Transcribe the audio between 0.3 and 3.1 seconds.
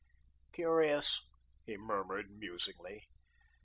Hm, curious," he murmured, musingly.